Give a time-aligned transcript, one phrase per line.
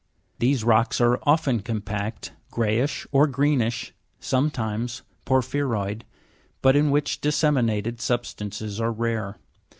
[0.39, 6.05] These rocks are most often compact, greyish or greenish, sometimes porphyroid,
[6.63, 9.37] but in which disseminated substances are rare.